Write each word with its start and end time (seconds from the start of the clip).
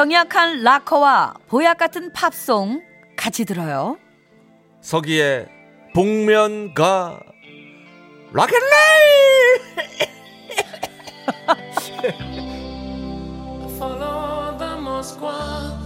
병약한 0.00 0.62
락커와 0.62 1.34
보약 1.46 1.76
같은 1.76 2.10
팝송 2.14 2.80
같이 3.18 3.44
들어요. 3.44 3.98
서기의 4.80 5.46
복면가 5.94 7.20
락앤롤 8.32 8.66
Follow 13.76 14.56
the 14.56 14.72
Moskva 14.78 15.76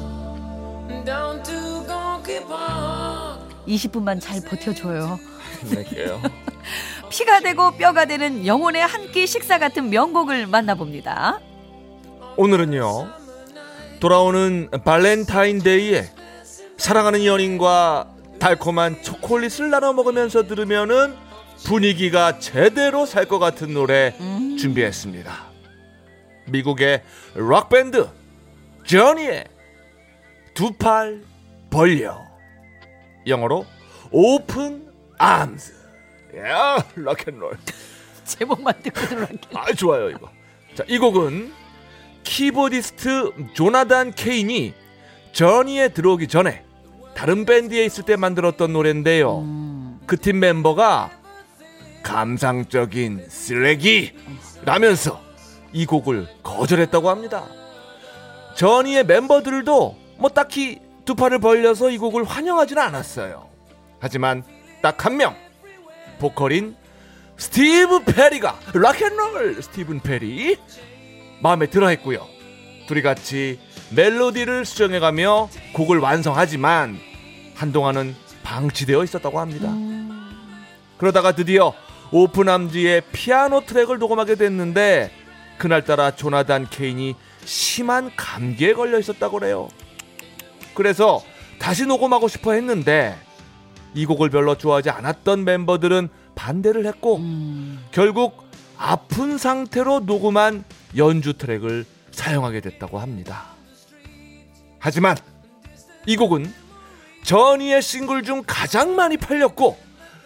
down 1.05 1.43
to 1.43 1.85
Gonky 1.85 2.39
Park. 2.47 3.41
20분만 3.67 4.21
잘 4.21 4.41
버텨줘요. 4.49 5.19
피가 7.11 7.41
되고 7.41 7.73
뼈가 7.73 8.05
되는 8.05 8.47
영혼의 8.47 8.81
한 8.87 9.11
끼 9.11 9.27
식사 9.27 9.59
같은 9.59 9.91
명곡을 9.91 10.47
만나봅니다. 10.47 11.41
오늘은요 12.37 13.24
돌아오는 14.01 14.69
발렌타인데이에 14.85 16.11
사랑하는 16.77 17.25
연인과 17.25 18.11
달콤한 18.39 19.03
초콜릿을 19.03 19.71
나눠 19.71 19.93
먹으면서 19.93 20.47
들으면은 20.47 21.15
분위기가 21.65 22.39
제대로 22.39 23.07
살 23.07 23.27
것 23.27 23.39
같은 23.39 23.73
노래 23.73 24.15
준비했습니다. 24.59 25.33
미국의 26.49 27.03
락밴드 27.35 28.09
저니의 28.87 29.45
두 30.55 30.73
팔 30.79 31.23
벌려 31.71 32.21
영어로 33.27 33.65
Open 34.11 34.87
Arms 35.19 35.73
야 36.37 36.85
rock 36.97 37.19
and 37.19 37.35
roll 37.35 37.57
제목만 38.25 38.75
듣고 38.83 39.01
들어갈게요. 39.07 39.59
아 39.59 39.73
좋아요 39.73 40.11
이거 40.11 40.29
자 40.75 40.85
이 40.87 40.99
곡은 40.99 41.53
키보디스트 42.25 43.53
조나단 43.53 44.13
케인이 44.13 44.75
저니에 45.33 45.89
들어오기 45.89 46.29
전에 46.29 46.65
다른 47.15 47.45
밴드에 47.45 47.85
있을 47.85 48.05
때 48.05 48.17
만들었던 48.17 48.73
노래인데요. 48.73 49.45
그팀 50.07 50.41
멤버가 50.41 51.11
감상적인 52.03 53.27
쓰레기 53.29 54.13
라면서 54.65 55.23
이 55.73 55.87
곡을 55.87 56.29
거절했다고 56.43 57.09
합니다. 57.09 57.47
저니의 58.57 59.05
멤버들도 59.07 59.97
뭐 60.19 60.31
딱히 60.31 60.81
두 61.05 61.15
팔을 61.15 61.39
벌려서 61.39 61.91
이 61.91 61.99
곡을 61.99 62.25
환영하지는 62.25 62.83
않았어요. 62.83 63.49
하지만 64.01 64.43
딱 64.83 65.05
한 65.05 65.17
명 65.17 65.35
보컬인 66.19 66.77
스티브 67.37 68.05
페리가 68.05 68.59
rock 68.75 69.07
and 69.07 69.31
roll 69.31 69.63
스티븐 69.63 70.01
페리 70.01 70.57
마음에 71.45 71.67
들어 71.67 71.89
했고요. 71.89 72.27
둘이 72.87 73.03
같이 73.03 73.61
멜로디를 73.91 74.65
수정해가며 74.65 75.51
곡을 75.75 75.99
완성하지만 75.99 76.99
한동안은 77.55 78.17
방치되어 78.43 79.05
있었다고 79.05 79.39
합니다. 79.39 79.71
그러다가 80.97 81.33
드디어 81.33 81.75
Open 82.13 82.49
Arms의 82.49 83.03
피아노 83.13 83.61
트랙을 83.67 83.99
녹음하게 83.99 84.37
됐는데 84.37 85.11
그날따라 85.59 86.13
조나단 86.13 86.67
케인이 86.71 87.15
심한 87.45 88.11
감기에 88.17 88.73
걸려 88.73 88.99
있었다고 88.99 89.39
그래요. 89.39 89.69
그래서 90.73 91.23
다시 91.59 91.85
녹음하고 91.85 92.27
싶어 92.27 92.53
했는데 92.53 93.19
이 93.93 94.07
곡을 94.07 94.31
별로 94.31 94.57
좋아하지 94.57 94.89
않았던 94.89 95.45
멤버들은 95.45 96.09
반대를 96.37 96.87
했고 96.87 97.21
결국 97.91 98.45
아픈 98.79 99.37
상태로 99.37 100.01
녹음한 100.01 100.65
연주 100.97 101.37
트랙을 101.37 101.85
사용하게 102.11 102.61
됐다고 102.61 102.99
합니다. 102.99 103.47
하지만 104.79 105.17
이 106.07 106.17
곡은 106.17 106.53
전이의 107.25 107.83
싱글 107.83 108.23
중 108.23 108.43
가장 108.47 108.95
많이 108.95 109.17
팔렸고 109.17 109.79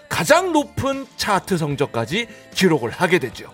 가장 0.08 0.52
높은 0.52 1.06
차트 1.16 1.56
성적까지 1.58 2.26
기록을 2.54 2.90
하게 2.90 3.18
되죠. 3.18 3.52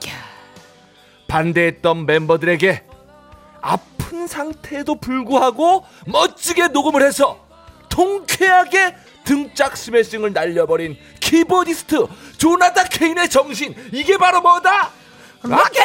반대했던 1.28 2.06
멤버들에게 2.06 2.84
아픈 3.60 4.26
상태에도 4.26 4.94
불구하고 4.94 5.84
멋지게 6.06 6.68
녹음을 6.68 7.02
해서 7.02 7.44
통쾌하게 7.88 8.96
등짝 9.24 9.76
스매싱을 9.76 10.32
날려버린 10.32 10.96
키보디스트 11.20 12.06
조나다 12.38 12.84
케인의 12.84 13.28
정신 13.30 13.74
이게 13.92 14.16
바로 14.16 14.40
뭐다? 14.40 14.90
rock 15.42 15.66
and 15.66 15.83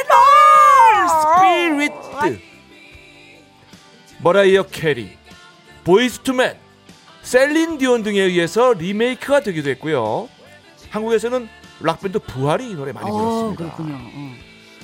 머라이어 4.21 4.63
캐리 4.63 5.17
보이스투맨 5.83 6.57
셀린 7.21 7.77
디온 7.77 8.03
등에 8.03 8.19
의해서 8.21 8.73
리메이크가 8.73 9.41
되기도 9.41 9.69
했고요 9.71 10.29
한국에서는 10.89 11.47
락밴드 11.81 12.19
부활이 12.19 12.71
이 12.71 12.73
노래 12.73 12.91
많이 12.91 13.09
불렀습니다 13.09 13.63
어, 13.65 13.75
그렇군요. 13.75 13.95
어. 13.95 14.35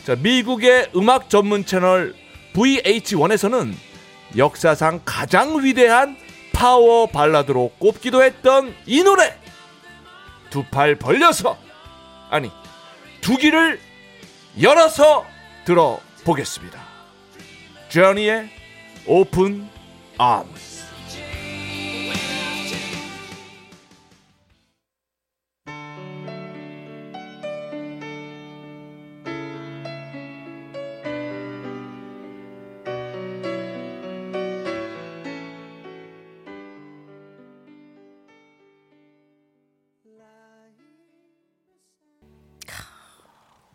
자, 0.05 0.15
미국의 0.15 0.89
음악 0.95 1.29
전문 1.29 1.65
채널 1.65 2.13
VH1에서는 2.53 3.73
역사상 4.37 5.01
가장 5.03 5.63
위대한 5.63 6.17
파워 6.53 7.07
발라드로 7.07 7.71
꼽기도 7.79 8.23
했던 8.23 8.73
이 8.85 9.03
노래 9.03 9.37
두 10.49 10.63
팔 10.71 10.95
벌려서 10.95 11.57
아니 12.29 12.49
두 13.19 13.35
귀를 13.37 13.79
열어서 14.61 15.25
들어보겠습니다. 15.65 16.79
저니의 17.89 18.49
Open 19.07 19.67
Arms 20.17 20.83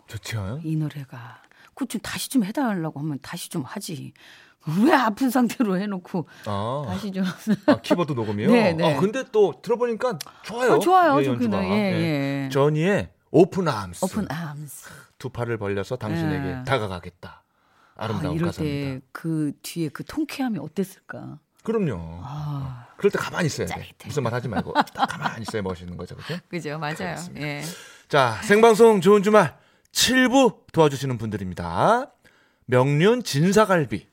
좋죠. 0.08 0.60
이 0.64 0.74
노래가 0.76 1.42
그 1.74 1.86
좀 1.86 2.00
다시 2.02 2.28
좀 2.28 2.44
해달라고 2.44 3.00
하면 3.00 3.18
다시 3.22 3.48
좀 3.48 3.62
하지. 3.62 4.12
왜 4.84 4.92
아픈 4.92 5.30
상태로 5.30 5.78
해놓고 5.78 6.26
아, 6.46 6.84
다시 6.86 7.10
좀 7.10 7.24
아, 7.66 7.80
키보드 7.80 8.12
녹음이요? 8.12 8.50
네, 8.52 8.72
네. 8.74 8.94
아, 8.94 9.00
근데 9.00 9.24
또 9.32 9.60
들어보니까 9.62 10.18
좋아요. 10.42 10.72
어, 10.72 10.78
좋아요. 10.78 11.20
예. 11.22 11.28
해요. 11.28 11.38
예, 11.52 11.68
예. 11.68 12.44
예. 12.44 12.48
저니의 12.52 13.10
Open 13.30 13.68
Arms. 13.68 14.04
Open 14.04 14.26
Arms. 14.30 14.88
두 15.18 15.30
팔을 15.30 15.56
벌려서 15.58 15.96
당신에게 15.96 16.48
예. 16.60 16.64
다가가겠다. 16.64 17.42
아름다운 17.96 18.32
아, 18.32 18.36
이럴 18.36 18.46
가사입니다. 18.48 19.00
때그 19.12 19.52
뒤에 19.62 19.88
그 19.90 20.04
통쾌함이 20.04 20.58
어땠을까? 20.58 21.38
그럼요. 21.62 22.20
아, 22.22 22.86
그럴 22.96 23.10
때 23.10 23.18
가만히 23.18 23.46
있어야 23.46 23.66
돼. 23.66 23.74
짜릿해. 23.74 23.94
무슨 24.06 24.22
말 24.22 24.32
하지 24.32 24.48
말고 24.48 24.72
딱 24.94 25.06
가만히 25.06 25.42
있어야 25.42 25.62
멋있는 25.62 25.96
거죠. 25.96 26.16
그죠? 26.16 26.38
그죠, 26.48 26.78
맞아요. 26.78 26.94
그렇습니다. 26.96 27.46
예. 27.46 27.62
자, 28.08 28.40
생방송 28.42 29.00
좋은 29.00 29.22
주말 29.22 29.56
7부 29.92 30.72
도와주시는 30.72 31.18
분들입니다. 31.18 32.10
명륜 32.66 33.22
진사갈비, 33.22 34.06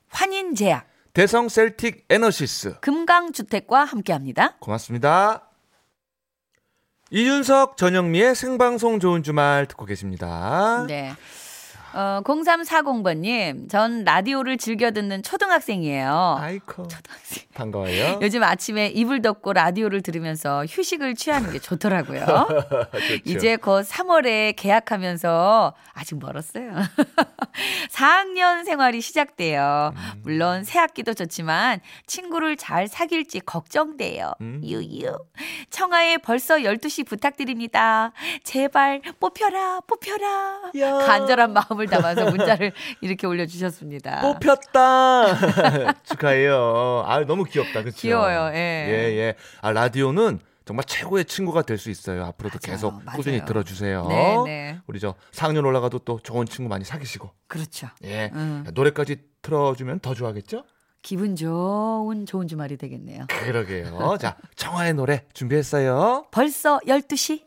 환인제약, 0.47 0.87
대성 1.13 1.49
셀틱 1.49 2.05
에너시스. 2.09 2.79
금강주택과 2.79 3.83
함께합니다. 3.83 4.55
고맙습니다. 4.59 5.49
이윤석 7.09 7.77
전영미의 7.77 8.35
생방송 8.35 8.99
좋은 8.99 9.23
주말 9.23 9.65
듣고 9.67 9.85
계십니다. 9.85 10.85
네. 10.87 11.13
어, 11.97 12.21
0340번님, 12.23 13.71
전 13.71 14.03
라디오를 14.03 14.57
즐겨 14.57 14.91
듣는 14.91 15.23
초등학생이에요. 15.23 16.37
아이코. 16.39 16.87
초등학생. 16.87 17.43
반가워요. 17.55 18.19
요즘 18.21 18.43
아침에 18.43 18.89
이불 18.89 19.23
덮고 19.23 19.51
라디오를 19.53 20.03
들으면서 20.03 20.63
휴식을 20.69 21.15
취하는 21.15 21.51
게 21.51 21.57
좋더라고요. 21.57 22.21
이제 23.25 23.55
곧 23.55 23.83
3월에 23.83 24.55
계약하면서 24.55 25.73
아직 25.93 26.19
멀었어요. 26.19 26.71
4학년 27.89 28.63
생활이 28.63 29.01
시작돼요. 29.01 29.91
음. 29.95 30.21
물론 30.21 30.63
새 30.63 30.77
학기도 30.77 31.15
좋지만 31.15 31.79
친구를 32.05 32.57
잘 32.57 32.87
사귈지 32.87 33.39
걱정돼요. 33.39 34.33
음. 34.41 34.61
유유. 34.63 35.17
청하에 35.71 36.17
벌써 36.17 36.57
12시 36.57 37.07
부탁드립니다. 37.07 38.11
제발 38.43 39.01
뽑혀라, 39.19 39.81
뽑혀라. 39.87 40.71
야. 40.77 40.93
간절한 41.07 41.53
마음을 41.53 41.86
담아서 41.87 42.29
문자를 42.29 42.71
이렇게 43.01 43.27
올려주셨습니다. 43.27 44.21
뽑혔다. 44.21 45.93
축하해요. 46.03 47.03
아 47.05 47.19
너무 47.25 47.43
귀엽다. 47.45 47.81
그렇죠? 47.81 47.97
귀여워요, 47.97 48.51
예. 48.53 48.57
예, 48.89 49.17
예. 49.17 49.35
아 49.61 49.71
라디오는 49.71 50.39
정말 50.65 50.83
최고의 50.85 51.25
친구가 51.25 51.61
될 51.61 51.77
수 51.77 51.89
있어요. 51.89 52.25
앞으로도 52.25 52.59
맞아요, 52.61 52.75
계속 52.75 52.93
맞아요. 53.03 53.15
꾸준히 53.17 53.45
들어주세요. 53.45 54.05
네, 54.07 54.37
네. 54.45 54.79
우리 54.87 54.99
저 54.99 55.15
4학년 55.31 55.65
올라가도 55.65 55.99
또 55.99 56.19
좋은 56.21 56.45
친구 56.45 56.67
많이 56.69 56.83
사귀시고. 56.83 57.29
그렇죠. 57.47 57.87
예. 58.03 58.31
음. 58.33 58.65
노래까지 58.73 59.17
틀어주면 59.41 59.99
더 60.01 60.13
좋아하겠죠? 60.13 60.63
기분 61.03 61.37
좋은 61.37 62.25
좋은 62.25 62.49
주말이 62.49 62.75
되겠네요. 62.75 63.27
그러게요. 63.29 64.17
자, 64.19 64.35
청하의 64.57 64.93
노래 64.95 65.23
준비했어요. 65.33 66.25
벌써 66.31 66.79
12시? 66.85 67.46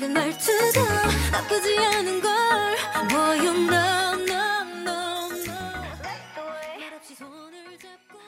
작은 0.00 0.14
말투도 0.14 0.80
나쁘지 1.30 1.78
않은 1.78 2.20
걸 2.22 2.30
Boy 3.10 3.38
you 3.38 3.52
know 3.52 4.22
no 4.22 4.40
no 4.80 5.28
no 5.28 5.58
말없이 6.78 7.14
손을 7.14 7.78
잡고 7.78 8.18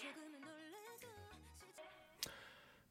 조금은 0.00 0.30
놀래도 0.38 1.08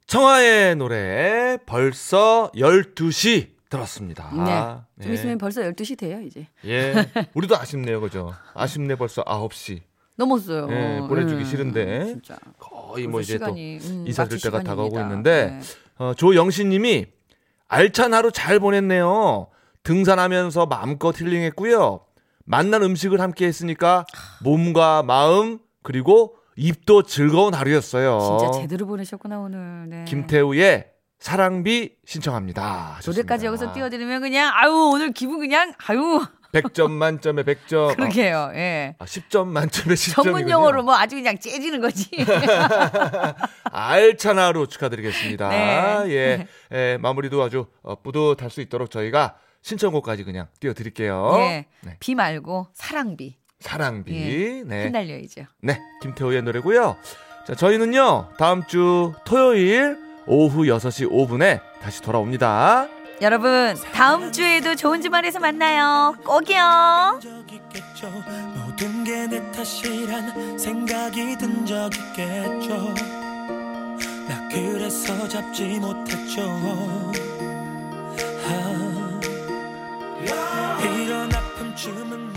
청하의 0.08 0.76
노래 0.76 1.58
벌써 1.66 2.52
12시 2.54 3.56
들었습니다. 3.70 4.86
네. 4.98 5.04
좀 5.06 5.14
있으면 5.14 5.38
벌써 5.38 5.62
12시 5.62 5.98
돼요, 5.98 6.22
이제. 6.22 6.48
예. 6.66 6.94
우리도 7.34 7.58
아쉽네요. 7.58 8.02
그죠? 8.02 8.34
아쉽네 8.54 8.96
벌써 8.96 9.24
9시. 9.24 9.82
넘었어요. 10.18 10.68
예, 10.72 11.00
보내주기 11.08 11.44
음, 11.44 11.46
싫은데. 11.46 12.06
진짜. 12.06 12.38
거의 12.60 13.08
뭐 13.08 13.22
이제 13.22 13.38
또 13.38 13.46
시간이, 13.46 13.78
음, 13.78 14.06
인사드릴 14.08 14.38
마칠 14.38 14.52
때가 14.52 14.64
다가오고 14.64 14.96
시간입니다. 14.98 15.32
있는데 15.32 15.60
네. 15.60 15.76
어, 15.98 16.14
조영신 16.14 16.70
님이 16.70 17.15
알찬 17.68 18.14
하루 18.14 18.32
잘 18.32 18.60
보냈네요. 18.60 19.48
등산하면서 19.84 20.66
마음껏 20.68 21.20
힐링했고요. 21.20 22.02
맛난 22.46 22.84
음식을 22.84 23.20
함께 23.22 23.48
했으니까 23.48 24.06
몸과 24.44 25.04
마음 25.04 25.60
그리고 25.84 26.36
입도 26.56 27.04
즐거운 27.04 27.54
하루였어요. 27.54 28.20
진짜 28.40 28.60
제대로 28.62 28.86
보내셨구나, 28.88 29.40
오늘. 29.40 29.90
네. 29.90 30.06
김태우의 30.06 30.92
사랑비 31.20 31.96
신청합니다. 32.06 33.00
노래까지 33.06 33.08
하셨습니다. 33.08 33.46
여기서 33.46 33.74
띄워드리면 33.74 34.22
그냥, 34.22 34.52
아유, 34.54 34.72
오늘 34.94 35.12
기분 35.12 35.40
그냥, 35.40 35.74
아유, 35.88 36.22
100점 36.56 36.92
만점에 36.92 37.44
100점. 37.44 37.96
그러게요, 37.96 38.52
예. 38.56 38.96
아, 38.98 39.06
10점 39.06 39.48
만점에 39.48 39.96
10점. 39.96 40.24
전문 40.24 40.50
용어로 40.50 40.84
뭐 40.84 40.96
아주 40.96 41.16
그냥 41.16 41.38
째지는 41.38 41.82
거지. 41.82 42.10
알찬 43.72 44.40
하루 44.40 44.68
축하드리겠습니다. 44.68 45.50
네. 45.50 46.04
예, 46.08 46.48
예, 46.72 46.98
마무리도 47.02 47.44
아주 47.44 47.68
어, 47.82 48.02
뿌듯할 48.02 48.50
수 48.50 48.62
있도록 48.62 48.90
저희가 48.90 49.36
신청곡까지 49.62 50.24
그냥 50.24 50.48
띄워드릴게요. 50.60 51.36
예. 51.40 51.66
네. 51.82 51.98
비 52.00 52.16
말고 52.16 52.68
사랑비. 52.74 53.38
사랑비. 53.60 54.14
예. 54.14 54.64
네. 54.64 54.86
흩날려야죠. 54.86 55.46
네, 55.62 55.80
김태호의 56.02 56.44
노래고요. 56.44 56.96
자, 57.48 57.56
저희는요 57.56 58.30
다음 58.38 58.66
주 58.66 59.12
토요일 59.26 59.98
오후 60.26 60.64
6시 60.64 61.10
5분에 61.12 61.62
다시 61.82 62.02
돌아옵니다. 62.02 62.95
여러분 63.22 63.76
다음 63.94 64.32
주에도 64.32 64.76
좋은 64.76 65.02
주말에서 65.02 65.40
만나요. 65.40 66.16
꼭이요. 66.26 67.20
모든 68.56 69.04
게 69.04 69.26
내 69.28 69.52
탓이란 69.52 70.58
생각이 70.60 71.38
든 71.38 71.66
적 71.66 71.90
있겠죠. 71.96 72.94
나 74.28 74.48
그래서 74.50 75.28
잡지 75.28 75.80
못했죠. 75.80 76.42
아, 78.48 79.20
이런 80.84 81.34
아픔쯤은 81.34 82.35